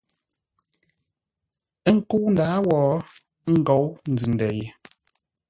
Ə́ 1.87 1.93
nkə́u 1.97 2.25
ndǎa 2.33 2.57
wó, 2.67 2.79
ə́ 3.49 3.53
ngǒu 3.59 3.85
nzʉ-ndə̂ 4.11 4.49
ye. 4.59 4.67